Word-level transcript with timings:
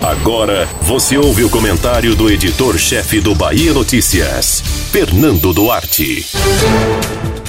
Agora 0.00 0.66
você 0.82 1.18
ouve 1.18 1.44
o 1.44 1.50
comentário 1.50 2.14
do 2.14 2.30
editor-chefe 2.30 3.20
do 3.20 3.34
Bahia 3.34 3.74
Notícias, 3.74 4.62
Fernando 4.90 5.52
Duarte. 5.52 6.26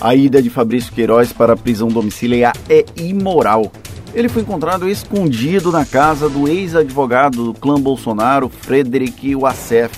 A 0.00 0.14
ida 0.14 0.40
de 0.40 0.48
Fabrício 0.48 0.92
Queiroz 0.92 1.32
para 1.32 1.52
a 1.52 1.56
prisão 1.56 1.88
domiciliar 1.88 2.56
é 2.70 2.86
imoral. 2.96 3.70
Ele 4.14 4.28
foi 4.28 4.42
encontrado 4.42 4.88
escondido 4.88 5.70
na 5.70 5.84
casa 5.84 6.28
do 6.28 6.48
ex-advogado 6.48 7.44
do 7.44 7.54
clã 7.54 7.78
Bolsonaro, 7.78 8.48
Frederic 8.48 9.34
Wassef. 9.34 9.94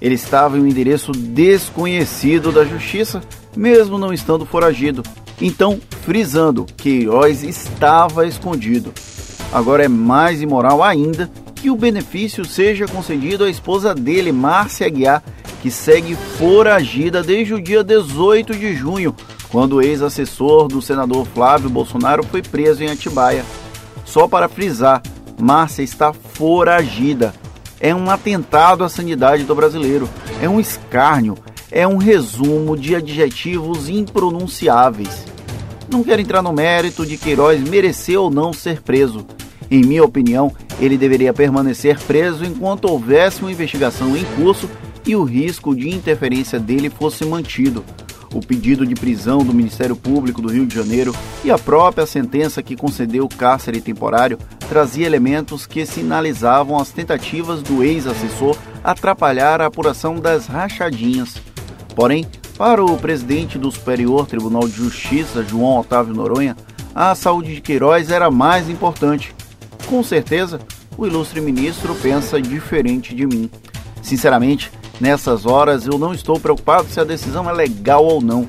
Ele 0.00 0.16
estava 0.16 0.58
em 0.58 0.62
um 0.62 0.66
endereço 0.66 1.12
desconhecido 1.12 2.50
da 2.50 2.64
justiça, 2.64 3.22
mesmo 3.56 3.96
não 3.98 4.12
estando 4.12 4.44
foragido. 4.44 5.04
Então, 5.40 5.80
frisando, 6.02 6.66
Queiroz 6.76 7.44
estava 7.44 8.26
escondido. 8.26 8.92
Agora 9.52 9.84
é 9.84 9.88
mais 9.88 10.42
imoral 10.42 10.82
ainda 10.82 11.30
que 11.64 11.70
o 11.70 11.76
benefício 11.76 12.44
seja 12.44 12.86
concedido 12.86 13.42
à 13.42 13.48
esposa 13.48 13.94
dele, 13.94 14.30
Márcia 14.30 14.86
Aguiar, 14.86 15.22
que 15.62 15.70
segue 15.70 16.14
foragida 16.14 17.22
desde 17.22 17.54
o 17.54 17.62
dia 17.62 17.82
18 17.82 18.54
de 18.54 18.74
junho, 18.74 19.16
quando 19.48 19.76
o 19.76 19.80
ex-assessor 19.80 20.68
do 20.68 20.82
senador 20.82 21.24
Flávio 21.24 21.70
Bolsonaro 21.70 22.22
foi 22.22 22.42
preso 22.42 22.84
em 22.84 22.90
Atibaia. 22.90 23.46
Só 24.04 24.28
para 24.28 24.46
frisar, 24.46 25.02
Márcia 25.40 25.82
está 25.82 26.12
foragida. 26.12 27.32
É 27.80 27.94
um 27.94 28.10
atentado 28.10 28.84
à 28.84 28.88
sanidade 28.90 29.44
do 29.44 29.54
brasileiro, 29.54 30.06
é 30.42 30.46
um 30.46 30.60
escárnio, 30.60 31.34
é 31.70 31.88
um 31.88 31.96
resumo 31.96 32.76
de 32.76 32.94
adjetivos 32.94 33.88
impronunciáveis. 33.88 35.24
Não 35.90 36.04
quero 36.04 36.20
entrar 36.20 36.42
no 36.42 36.52
mérito 36.52 37.06
de 37.06 37.16
Queiroz 37.16 37.58
merecer 37.58 38.20
ou 38.20 38.30
não 38.30 38.52
ser 38.52 38.82
preso. 38.82 39.26
Em 39.70 39.80
minha 39.82 40.04
opinião, 40.04 40.52
ele 40.80 40.98
deveria 40.98 41.32
permanecer 41.32 41.98
preso 42.00 42.44
enquanto 42.44 42.90
houvesse 42.90 43.42
uma 43.42 43.52
investigação 43.52 44.16
em 44.16 44.24
curso 44.36 44.68
e 45.06 45.14
o 45.14 45.24
risco 45.24 45.74
de 45.74 45.88
interferência 45.88 46.58
dele 46.58 46.90
fosse 46.90 47.24
mantido. 47.24 47.84
O 48.32 48.40
pedido 48.40 48.84
de 48.84 48.94
prisão 48.94 49.38
do 49.38 49.54
Ministério 49.54 49.94
Público 49.94 50.42
do 50.42 50.50
Rio 50.50 50.66
de 50.66 50.74
Janeiro 50.74 51.14
e 51.44 51.50
a 51.50 51.58
própria 51.58 52.04
sentença 52.04 52.62
que 52.62 52.74
concedeu 52.74 53.28
cárcere 53.28 53.80
temporário 53.80 54.38
trazia 54.68 55.06
elementos 55.06 55.66
que 55.66 55.86
sinalizavam 55.86 56.76
as 56.76 56.90
tentativas 56.90 57.62
do 57.62 57.84
ex-assessor 57.84 58.56
atrapalhar 58.82 59.60
a 59.60 59.66
apuração 59.66 60.16
das 60.16 60.46
rachadinhas. 60.46 61.36
Porém, 61.94 62.26
para 62.58 62.84
o 62.84 62.96
presidente 62.96 63.58
do 63.58 63.70
Superior 63.70 64.26
Tribunal 64.26 64.66
de 64.66 64.74
Justiça, 64.76 65.44
João 65.44 65.80
Otávio 65.80 66.14
Noronha, 66.14 66.56
a 66.94 67.14
saúde 67.14 67.54
de 67.54 67.60
Queiroz 67.60 68.10
era 68.10 68.30
mais 68.30 68.68
importante. 68.68 69.33
Com 69.86 70.02
certeza, 70.02 70.60
o 70.96 71.06
ilustre 71.06 71.40
ministro 71.40 71.94
pensa 71.94 72.40
diferente 72.40 73.14
de 73.14 73.26
mim. 73.26 73.50
Sinceramente, 74.02 74.70
nessas 75.00 75.46
horas 75.46 75.86
eu 75.86 75.98
não 75.98 76.12
estou 76.12 76.38
preocupado 76.38 76.88
se 76.88 77.00
a 77.00 77.04
decisão 77.04 77.48
é 77.48 77.52
legal 77.52 78.04
ou 78.04 78.20
não. 78.20 78.48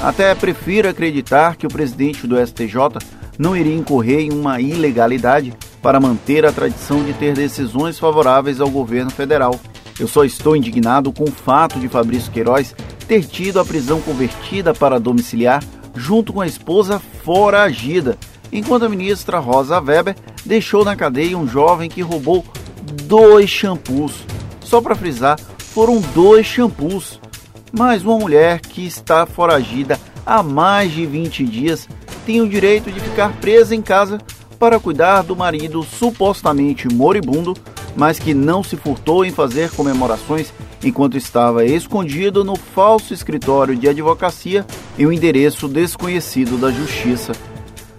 Até 0.00 0.34
prefiro 0.34 0.88
acreditar 0.88 1.56
que 1.56 1.66
o 1.66 1.70
presidente 1.70 2.26
do 2.26 2.36
STJ 2.44 2.98
não 3.38 3.56
iria 3.56 3.74
incorrer 3.74 4.20
em 4.20 4.32
uma 4.32 4.60
ilegalidade 4.60 5.52
para 5.82 6.00
manter 6.00 6.46
a 6.46 6.52
tradição 6.52 7.04
de 7.04 7.12
ter 7.12 7.34
decisões 7.34 7.98
favoráveis 7.98 8.60
ao 8.60 8.70
governo 8.70 9.10
federal. 9.10 9.58
Eu 9.98 10.08
só 10.08 10.24
estou 10.24 10.56
indignado 10.56 11.12
com 11.12 11.24
o 11.24 11.32
fato 11.32 11.78
de 11.78 11.88
Fabrício 11.88 12.32
Queiroz 12.32 12.74
ter 13.06 13.24
tido 13.24 13.60
a 13.60 13.64
prisão 13.64 14.00
convertida 14.00 14.74
para 14.74 14.98
domiciliar 14.98 15.62
junto 15.94 16.32
com 16.32 16.40
a 16.40 16.46
esposa 16.46 16.98
foragida, 17.22 18.18
enquanto 18.52 18.84
a 18.84 18.88
ministra 18.88 19.38
Rosa 19.38 19.80
Weber 19.80 20.16
deixou 20.44 20.84
na 20.84 20.94
cadeia 20.94 21.38
um 21.38 21.46
jovem 21.46 21.88
que 21.88 22.02
roubou 22.02 22.44
dois 23.04 23.48
shampoos. 23.48 24.12
Só 24.60 24.80
para 24.80 24.94
frisar, 24.94 25.38
foram 25.58 26.00
dois 26.14 26.46
shampoos. 26.46 27.20
Mas 27.72 28.04
uma 28.04 28.18
mulher 28.18 28.60
que 28.60 28.86
está 28.86 29.26
foragida 29.26 29.98
há 30.24 30.42
mais 30.42 30.92
de 30.92 31.04
20 31.04 31.44
dias 31.44 31.88
tem 32.24 32.40
o 32.40 32.48
direito 32.48 32.90
de 32.90 33.00
ficar 33.00 33.32
presa 33.40 33.74
em 33.74 33.82
casa 33.82 34.18
para 34.58 34.78
cuidar 34.78 35.22
do 35.22 35.34
marido 35.34 35.82
supostamente 35.82 36.88
moribundo, 36.88 37.54
mas 37.96 38.18
que 38.18 38.32
não 38.32 38.62
se 38.62 38.76
furtou 38.76 39.24
em 39.24 39.30
fazer 39.30 39.70
comemorações 39.70 40.52
enquanto 40.82 41.16
estava 41.16 41.64
escondido 41.64 42.44
no 42.44 42.56
falso 42.56 43.12
escritório 43.12 43.76
de 43.76 43.88
advocacia 43.88 44.64
em 44.98 45.06
um 45.06 45.12
endereço 45.12 45.66
desconhecido 45.68 46.56
da 46.56 46.70
justiça 46.70 47.32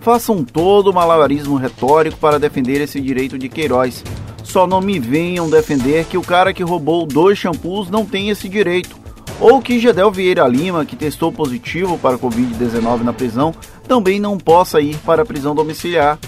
façam 0.00 0.44
todo 0.44 0.90
o 0.90 0.94
malabarismo 0.94 1.56
retórico 1.56 2.18
para 2.18 2.38
defender 2.38 2.80
esse 2.80 3.00
direito 3.00 3.38
de 3.38 3.48
Queiroz. 3.48 4.04
Só 4.44 4.66
não 4.66 4.80
me 4.80 4.98
venham 4.98 5.50
defender 5.50 6.06
que 6.06 6.16
o 6.16 6.22
cara 6.22 6.52
que 6.52 6.62
roubou 6.62 7.06
dois 7.06 7.38
shampoos 7.38 7.90
não 7.90 8.06
tem 8.06 8.30
esse 8.30 8.48
direito. 8.48 8.96
Ou 9.40 9.60
que 9.60 9.78
Gedel 9.78 10.10
Vieira 10.10 10.48
Lima, 10.48 10.84
que 10.84 10.96
testou 10.96 11.30
positivo 11.30 11.98
para 11.98 12.18
Covid-19 12.18 13.02
na 13.02 13.12
prisão, 13.12 13.54
também 13.86 14.18
não 14.18 14.36
possa 14.36 14.80
ir 14.80 14.96
para 14.98 15.22
a 15.22 15.26
prisão 15.26 15.54
domiciliar. 15.54 16.18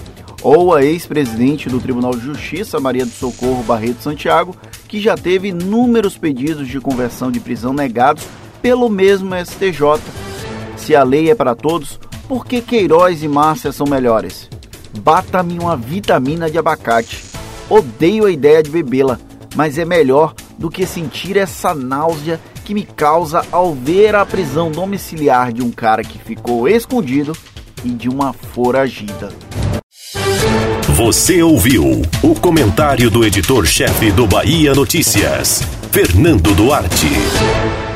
Ou 0.43 0.75
a 0.75 0.85
ex-presidente 0.85 1.69
do 1.69 1.81
Tribunal 1.81 2.13
de 2.13 2.21
Justiça, 2.21 2.79
Maria 2.79 3.05
do 3.05 3.11
Socorro 3.11 3.63
Barreto 3.63 4.03
Santiago, 4.03 4.55
que 4.87 5.01
já 5.01 5.17
teve 5.17 5.49
inúmeros 5.49 6.17
pedidos 6.17 6.69
de 6.69 6.81
conversão 6.81 7.31
de 7.31 7.41
prisão 7.41 7.73
negados 7.73 8.25
pelo 8.63 8.89
mesmo 8.89 9.35
STJ. 9.35 10.01
Se 10.77 10.95
a 10.95 11.03
lei 11.03 11.31
é 11.31 11.35
para 11.35 11.55
todos, 11.55 11.99
por 12.31 12.47
que 12.47 12.61
Queiroz 12.61 13.25
e 13.25 13.29
Márcia 13.29 13.73
são 13.73 13.85
melhores? 13.85 14.49
Bata-me 15.01 15.59
uma 15.59 15.77
vitamina 15.77 16.49
de 16.49 16.57
abacate. 16.57 17.25
Odeio 17.69 18.25
a 18.25 18.31
ideia 18.31 18.63
de 18.63 18.71
bebê-la, 18.71 19.19
mas 19.57 19.79
é 19.79 19.85
melhor 19.85 20.33
do 20.57 20.71
que 20.71 20.87
sentir 20.87 21.37
essa 21.37 21.75
náusea 21.75 22.39
que 22.65 22.73
me 22.73 22.85
causa 22.85 23.45
ao 23.51 23.75
ver 23.75 24.15
a 24.15 24.25
prisão 24.25 24.71
domiciliar 24.71 25.53
de 25.53 25.61
um 25.61 25.73
cara 25.73 26.05
que 26.05 26.21
ficou 26.21 26.69
escondido 26.69 27.37
e 27.85 27.89
de 27.89 28.09
uma 28.09 28.33
foragida. 28.33 29.31
Você 30.95 31.43
ouviu 31.43 32.01
o 32.23 32.35
comentário 32.37 33.11
do 33.11 33.25
editor-chefe 33.25 34.13
do 34.13 34.29
Bahia 34.29 34.73
Notícias, 34.73 35.65
Fernando 35.91 36.55
Duarte. 36.55 37.90